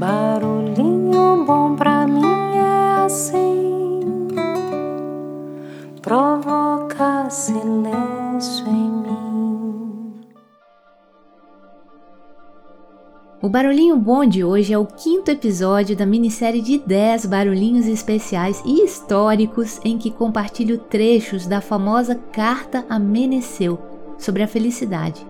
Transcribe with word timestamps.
Barulhinho 0.00 1.44
bom 1.44 1.76
pra 1.76 2.06
mim 2.06 2.24
é 2.56 3.04
assim, 3.04 4.00
provoca 6.00 7.28
silêncio 7.28 8.66
em 8.66 8.90
mim. 8.90 10.14
O 13.42 13.50
Barulhinho 13.50 13.98
Bom 13.98 14.24
de 14.24 14.42
hoje 14.42 14.72
é 14.72 14.78
o 14.78 14.86
quinto 14.86 15.30
episódio 15.30 15.94
da 15.94 16.06
minissérie 16.06 16.62
de 16.62 16.78
10 16.78 17.26
barulhinhos 17.26 17.86
especiais 17.86 18.62
e 18.64 18.82
históricos 18.82 19.78
em 19.84 19.98
que 19.98 20.10
compartilho 20.10 20.78
trechos 20.78 21.46
da 21.46 21.60
famosa 21.60 22.14
Carta 22.32 22.86
a 22.88 22.98
Meneceu 22.98 23.78
sobre 24.18 24.42
a 24.42 24.48
felicidade 24.48 25.29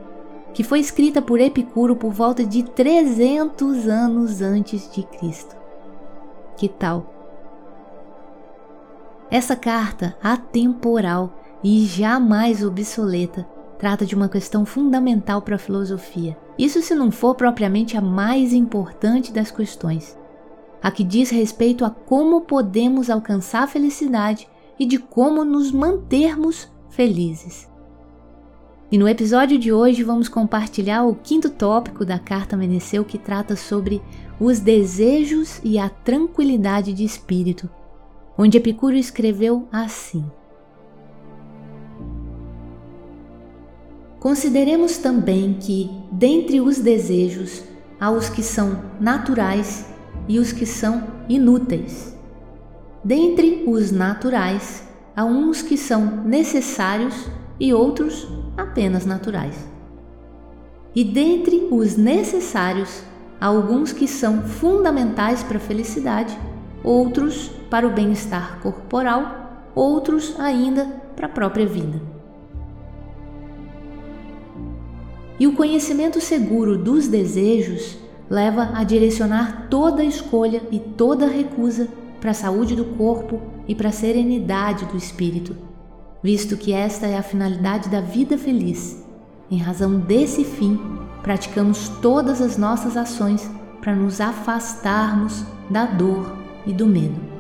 que 0.53 0.65
foi 0.65 0.81
escrita 0.81 1.23
por 1.23 1.41
Epicuro 1.41 1.95
por 1.95 2.13
volta 2.13 2.45
de 2.45 2.63
300 2.63 3.87
anos 3.87 4.43
antes 4.43 4.91
de 4.93 5.03
Cristo. 5.03 5.57
Que 6.57 6.69
tal? 6.69 7.15
Essa 9.31 9.55
carta 9.55 10.17
atemporal 10.23 11.33
e 11.63 11.85
jamais 11.87 12.65
obsoleta 12.65 13.47
trata 13.79 14.05
de 14.05 14.15
uma 14.15 14.29
questão 14.29 14.67
fundamental 14.67 15.41
para 15.41 15.55
a 15.55 15.59
filosofia. 15.59 16.37
Isso 16.59 16.83
se 16.83 16.95
não 16.95 17.11
for 17.11 17.35
propriamente 17.35 17.97
a 17.97 18.01
mais 18.01 18.53
importante 18.53 19.33
das 19.33 19.51
questões, 19.51 20.19
a 20.83 20.91
que 20.91 21.05
diz 21.05 21.31
respeito 21.31 21.85
a 21.85 21.91
como 21.91 22.43
podemos 22.43 23.09
alcançar 23.09 23.63
a 23.63 23.67
felicidade 23.67 24.49
e 24.79 24.85
de 24.85 24.99
como 24.99 25.45
nos 25.45 25.71
mantermos 25.71 26.71
felizes. 26.91 27.70
E 28.93 28.99
no 28.99 29.09
episódio 29.09 29.57
de 29.57 29.73
hoje 29.73 30.03
vamos 30.03 30.29
compartilhar 30.29 31.05
o 31.05 31.15
quinto 31.15 31.49
tópico 31.49 32.05
da 32.05 32.19
carta 32.19 32.57
Meneceu 32.57 33.05
que 33.05 33.19
trata 33.19 33.55
sobre 33.55 34.03
os 34.41 34.59
desejos 34.59 35.61
e 35.63 35.79
a 35.79 35.89
tranquilidade 35.89 36.93
de 36.93 37.05
espírito, 37.05 37.71
onde 38.37 38.59
Epicuro 38.59 38.97
escreveu 38.97 39.69
assim: 39.71 40.25
Consideremos 44.19 44.97
também 44.97 45.55
que, 45.55 45.89
dentre 46.11 46.61
os 46.61 46.81
desejos, 46.81 47.63
há 48.01 48.11
os 48.11 48.29
que 48.29 48.43
são 48.43 48.83
naturais 49.01 49.87
e 50.27 50.41
os 50.41 50.51
que 50.51 50.67
são 50.67 51.05
inúteis. 51.29 52.19
Dentre 53.05 53.63
os 53.69 53.93
naturais, 53.93 54.83
há 55.15 55.25
uns 55.25 55.63
que 55.63 55.77
são 55.77 56.25
necessários 56.25 57.31
e 57.61 57.75
outros 57.75 58.27
apenas 58.57 59.05
naturais. 59.05 59.69
E 60.95 61.05
dentre 61.05 61.69
os 61.71 61.97
necessários, 61.97 63.03
há 63.39 63.47
alguns 63.47 63.93
que 63.93 64.09
são 64.09 64.43
fundamentais 64.43 65.43
para 65.43 65.59
a 65.59 65.61
felicidade, 65.61 66.37
outros 66.83 67.49
para 67.69 67.87
o 67.87 67.93
bem-estar 67.93 68.59
corporal, 68.61 69.69
outros 69.75 70.35
ainda 70.41 70.87
para 71.15 71.27
a 71.27 71.31
própria 71.31 71.67
vida. 71.67 72.01
E 75.39 75.47
o 75.47 75.55
conhecimento 75.55 76.21
seguro 76.21 76.77
dos 76.77 77.07
desejos 77.07 77.99
leva 78.29 78.71
a 78.75 78.85
direcionar 78.85 79.69
toda 79.71 80.03
escolha 80.03 80.63
e 80.71 80.79
toda 80.79 81.27
recusa 81.27 81.89
para 82.21 82.33
a 82.33 82.35
saúde 82.35 82.75
do 82.75 82.85
corpo 82.85 83.41
e 83.67 83.75
para 83.75 83.89
a 83.89 83.93
serenidade 83.93 84.85
do 84.87 84.97
espírito 84.97 85.70
visto 86.23 86.57
que 86.57 86.73
esta 86.73 87.07
é 87.07 87.17
a 87.17 87.23
finalidade 87.23 87.89
da 87.89 88.01
vida 88.01 88.37
feliz. 88.37 89.05
Em 89.51 89.59
razão 89.59 89.99
desse 89.99 90.45
fim, 90.45 90.79
praticamos 91.23 91.89
todas 92.01 92.41
as 92.41 92.57
nossas 92.57 92.97
ações 92.97 93.51
para 93.81 93.95
nos 93.95 94.21
afastarmos 94.21 95.45
da 95.69 95.87
dor 95.87 96.37
e 96.67 96.73
do 96.73 96.87
medo. 96.87 97.31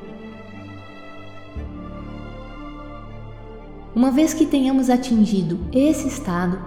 Uma 3.94 4.10
vez 4.10 4.32
que 4.32 4.46
tenhamos 4.46 4.88
atingido 4.88 5.58
esse 5.72 6.08
estado, 6.08 6.58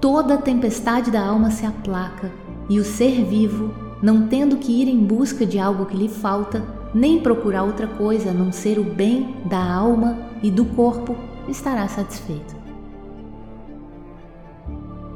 toda 0.00 0.34
a 0.34 0.38
tempestade 0.38 1.10
da 1.10 1.26
alma 1.26 1.50
se 1.50 1.66
aplaca 1.66 2.30
e 2.68 2.78
o 2.78 2.84
ser 2.84 3.24
vivo, 3.24 3.74
não 4.02 4.28
tendo 4.28 4.58
que 4.58 4.70
ir 4.70 4.88
em 4.88 4.98
busca 4.98 5.44
de 5.44 5.58
algo 5.58 5.86
que 5.86 5.96
lhe 5.96 6.08
falta, 6.08 6.62
nem 6.94 7.20
procurar 7.20 7.64
outra 7.64 7.86
coisa 7.86 8.30
a 8.30 8.34
não 8.34 8.52
ser 8.52 8.78
o 8.78 8.84
bem 8.84 9.34
da 9.46 9.58
alma 9.58 10.18
e 10.42 10.50
do 10.50 10.64
corpo, 10.64 11.16
estará 11.48 11.88
satisfeito. 11.88 12.56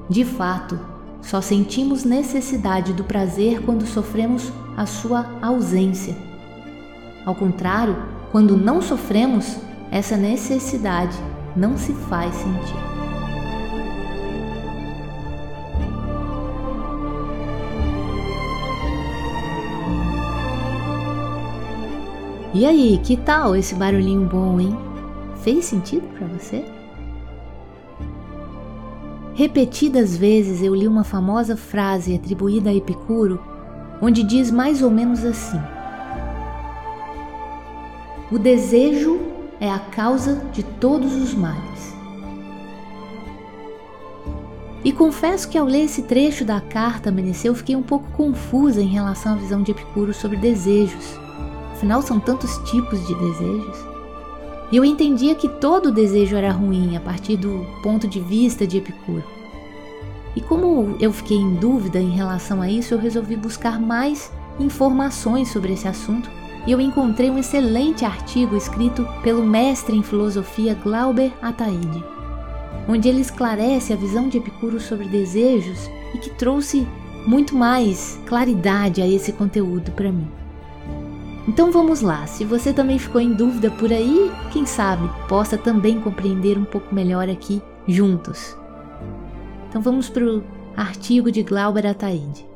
De 0.09 0.25
fato, 0.25 0.79
só 1.23 1.41
sentimos 1.41 2.05
necessidade 2.05 2.93
do 2.93 3.05
prazer 3.05 3.63
quando 3.63 3.87
sofremos 3.87 4.53
a 4.77 4.85
sua 4.87 5.27
ausência. 5.41 6.17
Ao 7.25 7.35
contrário, 7.35 7.97
quando 8.31 8.57
não 8.57 8.83
sofremos, 8.83 9.57
essa 9.91 10.17
necessidade 10.17 11.17
não 11.55 11.77
se 11.77 11.93
faz 11.93 12.35
sentir. 12.35 12.93
E 22.55 22.67
aí, 22.67 23.01
que 23.03 23.17
tal 23.17 23.57
esse 23.57 23.75
barulhinho 23.75 24.29
bom, 24.29 24.61
hein? 24.61 24.92
Fez 25.43 25.65
sentido 25.65 26.07
para 26.17 26.27
você? 26.29 26.65
Repetidas 29.35 30.17
vezes 30.17 30.63
eu 30.63 30.73
li 30.73 30.87
uma 30.87 31.03
famosa 31.03 31.57
frase 31.57 32.15
atribuída 32.15 32.71
a 32.71 32.75
Epicuro, 32.75 33.43
onde 34.01 34.23
diz 34.23 34.53
mais 34.53 34.83
ou 34.83 34.91
menos 34.91 35.25
assim: 35.25 35.61
O 38.31 38.39
desejo 38.39 39.19
é 39.59 39.69
a 39.69 39.81
causa 39.81 40.37
de 40.53 40.63
todos 40.63 41.13
os 41.15 41.35
males. 41.35 41.93
E 44.85 44.93
confesso 44.93 45.49
que 45.49 45.59
ao 45.59 45.67
ler 45.67 45.85
esse 45.85 46.03
trecho 46.03 46.45
da 46.45 46.61
carta 46.61 47.09
amanheceu, 47.09 47.53
fiquei 47.55 47.75
um 47.75 47.83
pouco 47.83 48.11
confusa 48.13 48.81
em 48.81 48.89
relação 48.89 49.33
à 49.33 49.37
visão 49.37 49.63
de 49.63 49.73
Epicuro 49.73 50.15
sobre 50.15 50.37
desejos. 50.37 51.19
Afinal, 51.73 52.01
são 52.01 52.21
tantos 52.21 52.59
tipos 52.71 53.05
de 53.07 53.15
desejos. 53.15 53.92
E 54.73 54.77
eu 54.77 54.85
entendia 54.87 55.35
que 55.35 55.51
todo 55.51 55.93
desejo 55.93 56.35
era 56.35 56.51
ruim 56.51 56.97
a 56.97 57.01
partir 57.01 57.37
do 57.37 57.67
ponto 57.83 58.09
de 58.09 58.19
vista 58.19 58.67
de 58.67 58.79
Epicuro. 58.79 59.23
E 60.35 60.41
como 60.41 60.97
eu 60.99 61.13
fiquei 61.13 61.37
em 61.37 61.55
dúvida 61.57 62.01
em 62.01 62.09
relação 62.09 62.63
a 62.63 62.71
isso, 62.71 62.95
eu 62.95 62.99
resolvi 62.99 63.37
buscar 63.37 63.79
mais 63.79 64.33
informações 64.59 65.53
sobre 65.53 65.75
esse 65.75 65.87
assunto 65.87 66.31
e 66.67 66.73
eu 66.73 66.81
encontrei 66.81 67.29
um 67.29 67.39
excelente 67.39 68.05
artigo 68.07 68.57
escrito 68.57 69.07
pelo 69.23 69.45
mestre 69.45 69.95
em 69.95 70.03
filosofia 70.03 70.75
Glauber 70.75 71.33
Ataide, 71.43 72.03
onde 72.89 73.11
ele 73.11 73.21
esclarece 73.21 73.93
a 73.93 73.97
visão 73.97 74.29
de 74.29 74.39
Epicuro 74.39 74.81
sobre 74.81 75.07
desejos 75.07 75.91
e 76.15 76.19
que 76.19 76.31
trouxe 76.31 76.87
muito 77.27 77.55
mais 77.55 78.19
claridade 78.25 79.03
a 79.03 79.07
esse 79.07 79.33
conteúdo 79.33 79.91
para 79.93 80.11
mim. 80.11 80.42
Então 81.47 81.73
vamos 81.73 82.03
lá, 82.03 82.25
se 82.27 82.45
você 82.45 82.73
também 82.73 82.99
ficou 83.01 83.21
em 83.21 83.33
dúvida 83.33 83.69
por 83.69 83.93
aí, 83.93 84.31
quem 84.53 84.65
sabe 84.65 85.11
possa 85.29 85.59
também 85.59 86.01
compreender 86.01 86.57
um 86.57 86.65
pouco 86.65 86.95
melhor 86.95 87.29
aqui 87.29 87.61
juntos. 87.87 88.57
Então 89.69 89.83
vamos 89.83 90.09
para 90.09 90.25
o 90.25 90.45
artigo 90.77 91.33
de 91.33 91.43
Glauber 91.43 91.85
Ataíde. 91.85 92.47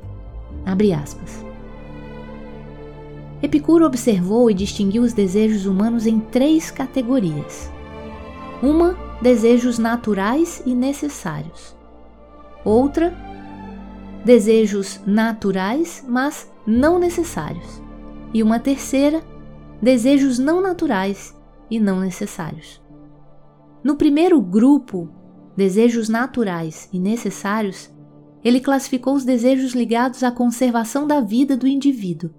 Abre 0.64 0.92
aspas. 0.92 1.44
Epicuro 3.42 3.84
observou 3.84 4.50
e 4.50 4.54
distinguiu 4.54 5.03
os 5.03 5.12
desejos 5.12 5.66
humanos 5.66 6.06
em 6.06 6.20
três 6.20 6.70
categorias. 6.70 7.70
Uma, 8.62 8.97
desejos 9.20 9.80
naturais 9.80 10.62
e 10.64 10.74
necessários. 10.74 11.74
Outra, 12.64 13.12
desejos 14.24 15.00
naturais, 15.04 16.04
mas 16.08 16.48
não 16.64 17.00
necessários 17.00 17.85
e 18.33 18.43
uma 18.43 18.59
terceira, 18.59 19.23
desejos 19.81 20.39
não 20.39 20.61
naturais 20.61 21.34
e 21.71 21.78
não 21.81 22.01
necessários. 22.01 22.83
No 23.83 23.97
primeiro 23.97 24.41
grupo, 24.41 25.09
desejos 25.57 26.09
naturais 26.09 26.89
e 26.93 26.99
necessários, 26.99 27.91
ele 28.45 28.61
classificou 28.61 29.15
os 29.15 29.25
desejos 29.25 29.75
ligados 29.75 30.23
à 30.23 30.31
conservação 30.31 31.07
da 31.07 31.21
vida 31.21 31.57
do 31.57 31.67
indivíduo. 31.67 32.31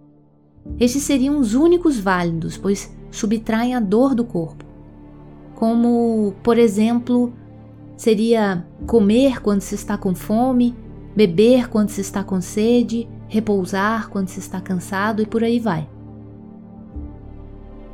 Estes 0.79 1.03
seriam 1.03 1.39
os 1.39 1.53
únicos 1.53 1.99
válidos, 1.99 2.57
pois 2.57 2.95
subtraem 3.11 3.75
a 3.75 3.79
dor 3.79 4.13
do 4.13 4.23
corpo. 4.23 4.65
Como, 5.55 6.33
por 6.43 6.57
exemplo, 6.57 7.33
seria 7.95 8.65
comer 8.85 9.41
quando 9.41 9.61
se 9.61 9.75
está 9.75 9.97
com 9.97 10.13
fome, 10.13 10.75
beber 11.15 11.67
quando 11.69 11.89
se 11.89 12.01
está 12.01 12.23
com 12.23 12.39
sede, 12.39 13.07
repousar 13.27 14.09
quando 14.09 14.29
se 14.29 14.39
está 14.39 14.59
cansado 14.61 15.21
e 15.21 15.25
por 15.25 15.43
aí 15.43 15.59
vai. 15.59 15.87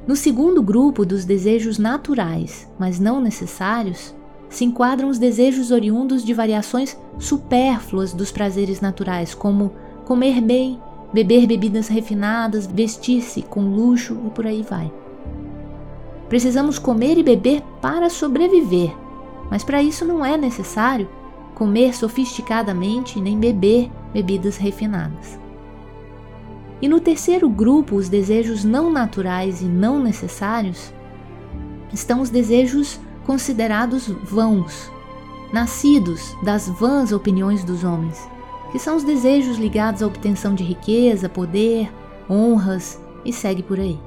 No 0.08 0.16
segundo 0.16 0.62
grupo 0.62 1.06
dos 1.06 1.24
desejos 1.24 1.78
naturais, 1.78 2.70
mas 2.78 3.00
não 3.00 3.22
necessários, 3.22 4.14
se 4.50 4.66
enquadram 4.66 5.10
os 5.10 5.18
desejos 5.18 5.72
oriundos 5.72 6.24
de 6.24 6.34
variações 6.34 6.98
supérfluas 7.18 8.14
dos 8.14 8.32
prazeres 8.32 8.82
naturais, 8.82 9.34
como 9.34 9.72
comer 10.06 10.42
bem, 10.42 10.80
beber 11.14 11.48
bebidas 11.48 11.88
refinadas, 11.88 12.68
vestir-se 12.68 13.42
com 13.44 13.62
luxo 13.62 14.18
e 14.28 14.30
por 14.30 14.46
aí 14.46 14.62
vai. 14.62 14.92
Precisamos 16.28 16.78
comer 16.78 17.18
e 17.18 17.24
beber 17.24 17.62
para 17.82 18.10
sobreviver, 18.10 18.94
mas 19.50 19.64
para 19.64 19.82
isso 19.82 20.04
não 20.04 20.26
é 20.26 20.38
necessário 20.38 21.08
comer 21.56 21.96
sofisticadamente 21.96 23.20
nem 23.20 23.40
beber 23.40 23.92
bebidas 24.14 24.58
refinadas. 24.58 25.40
E 26.82 26.88
no 26.88 27.00
terceiro 27.00 27.50
grupo, 27.50 27.96
os 27.96 28.10
desejos 28.10 28.64
não 28.64 28.92
naturais 28.92 29.62
e 29.62 29.66
não 29.66 30.02
necessários, 30.02 30.94
estão 31.94 32.22
os 32.22 32.30
desejos 32.30 33.00
considerados 33.26 34.08
vãos, 34.08 34.92
nascidos 35.54 36.36
das 36.44 36.68
vãs 36.68 37.12
opiniões 37.12 37.64
dos 37.64 37.84
homens, 37.84 38.20
que 38.72 38.80
são 38.80 38.98
os 38.98 39.04
desejos 39.04 39.58
ligados 39.58 40.02
à 40.02 40.08
obtenção 40.08 40.54
de 40.54 40.64
riqueza, 40.64 41.30
poder, 41.30 41.90
honras 42.30 43.00
e 43.24 43.32
segue 43.32 43.64
por 43.64 43.80
aí. 43.80 44.00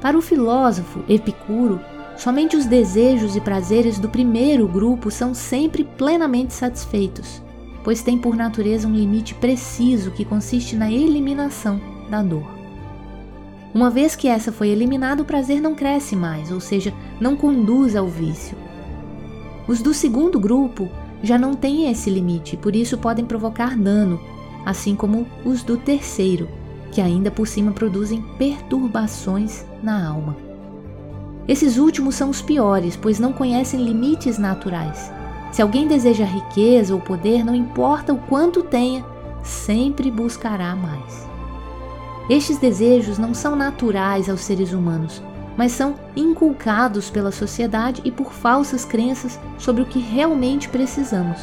Para 0.00 0.16
o 0.16 0.22
filósofo 0.22 1.02
Epicuro, 1.08 1.80
somente 2.16 2.56
os 2.56 2.66
desejos 2.66 3.36
e 3.36 3.40
prazeres 3.40 3.98
do 3.98 4.08
primeiro 4.08 4.66
grupo 4.66 5.10
são 5.10 5.34
sempre 5.34 5.84
plenamente 5.84 6.52
satisfeitos, 6.52 7.42
pois 7.84 8.02
têm 8.02 8.18
por 8.18 8.34
natureza 8.34 8.88
um 8.88 8.94
limite 8.94 9.34
preciso 9.34 10.10
que 10.10 10.24
consiste 10.24 10.74
na 10.74 10.90
eliminação 10.90 11.80
da 12.10 12.22
dor. 12.22 12.56
Uma 13.74 13.90
vez 13.90 14.16
que 14.16 14.26
essa 14.26 14.50
foi 14.50 14.68
eliminada, 14.68 15.22
o 15.22 15.26
prazer 15.26 15.60
não 15.60 15.74
cresce 15.74 16.16
mais, 16.16 16.50
ou 16.50 16.60
seja, 16.60 16.94
não 17.20 17.36
conduz 17.36 17.94
ao 17.94 18.08
vício. 18.08 18.56
Os 19.68 19.82
do 19.82 19.92
segundo 19.92 20.40
grupo 20.40 20.88
já 21.22 21.36
não 21.36 21.54
têm 21.54 21.90
esse 21.90 22.08
limite, 22.08 22.56
por 22.56 22.74
isso 22.74 22.96
podem 22.96 23.24
provocar 23.24 23.76
dano, 23.76 24.18
assim 24.64 24.94
como 24.94 25.26
os 25.44 25.62
do 25.62 25.76
terceiro, 25.76 26.48
que 26.90 27.00
ainda 27.00 27.30
por 27.30 27.46
cima 27.46 27.72
produzem 27.72 28.22
perturbações 28.38 29.66
na 29.82 30.08
alma. 30.08 30.45
Esses 31.48 31.78
últimos 31.78 32.16
são 32.16 32.30
os 32.30 32.42
piores, 32.42 32.96
pois 32.96 33.20
não 33.20 33.32
conhecem 33.32 33.82
limites 33.82 34.36
naturais. 34.36 35.12
Se 35.52 35.62
alguém 35.62 35.86
deseja 35.86 36.24
riqueza 36.24 36.92
ou 36.92 37.00
poder, 37.00 37.44
não 37.44 37.54
importa 37.54 38.12
o 38.12 38.18
quanto 38.18 38.62
tenha, 38.62 39.04
sempre 39.42 40.10
buscará 40.10 40.74
mais. 40.74 41.26
Estes 42.28 42.58
desejos 42.58 43.18
não 43.18 43.32
são 43.32 43.54
naturais 43.54 44.28
aos 44.28 44.40
seres 44.40 44.72
humanos, 44.72 45.22
mas 45.56 45.70
são 45.70 45.94
inculcados 46.16 47.08
pela 47.08 47.30
sociedade 47.30 48.02
e 48.04 48.10
por 48.10 48.32
falsas 48.32 48.84
crenças 48.84 49.38
sobre 49.56 49.82
o 49.82 49.86
que 49.86 50.00
realmente 50.00 50.68
precisamos. 50.68 51.40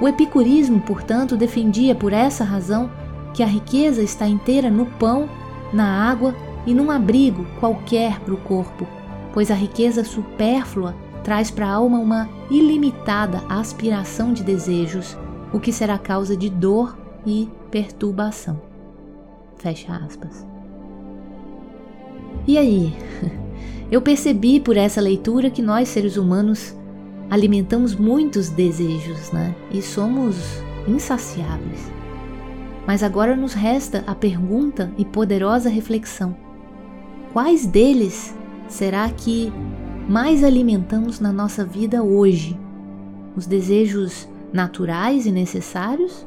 O 0.00 0.06
epicurismo, 0.06 0.80
portanto, 0.80 1.36
defendia 1.36 1.94
por 1.94 2.12
essa 2.12 2.44
razão 2.44 2.90
que 3.32 3.42
a 3.42 3.46
riqueza 3.46 4.02
está 4.02 4.26
inteira 4.28 4.70
no 4.70 4.86
pão, 4.86 5.28
na 5.72 6.08
água 6.08 6.34
e 6.66 6.74
num 6.74 6.90
abrigo 6.90 7.44
qualquer 7.60 8.20
para 8.20 8.34
o 8.34 8.38
corpo, 8.38 8.86
pois 9.32 9.50
a 9.50 9.54
riqueza 9.54 10.04
supérflua 10.04 10.94
traz 11.22 11.50
para 11.50 11.66
a 11.66 11.72
alma 11.72 11.98
uma 11.98 12.28
ilimitada 12.50 13.42
aspiração 13.48 14.32
de 14.32 14.42
desejos, 14.42 15.16
o 15.52 15.58
que 15.58 15.72
será 15.72 15.98
causa 15.98 16.36
de 16.36 16.50
dor 16.50 16.96
e 17.26 17.48
perturbação. 17.70 18.60
Fecha 19.56 19.94
aspas. 19.96 20.46
E 22.46 22.58
aí? 22.58 22.94
Eu 23.90 24.02
percebi 24.02 24.60
por 24.60 24.76
essa 24.76 25.00
leitura 25.00 25.50
que 25.50 25.62
nós 25.62 25.88
seres 25.88 26.16
humanos 26.16 26.74
alimentamos 27.30 27.94
muitos 27.94 28.48
desejos, 28.50 29.30
né? 29.30 29.54
E 29.70 29.80
somos 29.80 30.36
insaciáveis. 30.86 31.90
Mas 32.86 33.02
agora 33.02 33.36
nos 33.36 33.54
resta 33.54 34.04
a 34.06 34.14
pergunta 34.14 34.92
e 34.98 35.04
poderosa 35.04 35.68
reflexão: 35.68 36.36
quais 37.34 37.66
deles 37.66 38.32
será 38.68 39.10
que 39.10 39.52
mais 40.08 40.44
alimentamos 40.44 41.18
na 41.18 41.32
nossa 41.32 41.64
vida 41.64 42.00
hoje? 42.00 42.56
Os 43.36 43.44
desejos 43.44 44.28
naturais 44.52 45.26
e 45.26 45.32
necessários? 45.32 46.24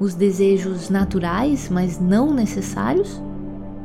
Os 0.00 0.14
desejos 0.14 0.88
naturais, 0.88 1.68
mas 1.68 2.00
não 2.00 2.32
necessários? 2.32 3.22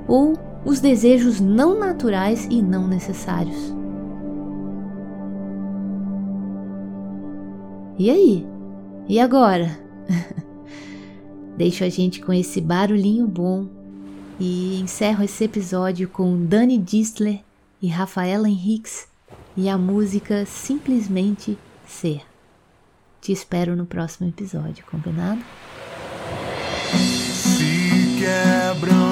Ou 0.08 0.34
os 0.66 0.80
desejos 0.80 1.42
não 1.42 1.78
naturais 1.78 2.48
e 2.50 2.62
não 2.62 2.88
necessários? 2.88 3.76
E 8.00 8.10
aí? 8.10 8.48
E 9.10 9.20
agora? 9.20 9.78
Deixo 11.58 11.84
a 11.84 11.90
gente 11.90 12.22
com 12.22 12.32
esse 12.32 12.62
barulhinho 12.62 13.28
bom 13.28 13.81
e 14.44 14.80
encerro 14.82 15.24
esse 15.24 15.44
episódio 15.44 16.10
com 16.10 16.44
Dani 16.48 16.76
Distler 16.76 17.42
e 17.80 17.88
Rafaela 17.88 18.50
Henriques 18.50 19.08
e 19.56 19.70
a 19.70 19.78
música 19.78 20.48
Simplesmente 20.48 21.60
Ser. 21.86 22.24
Te 23.22 23.32
espero 23.32 23.76
no 23.76 23.86
próximo 23.86 24.28
episódio, 24.28 24.84
combinado? 24.90 25.40
Se 26.92 28.18
quebram 28.20 29.11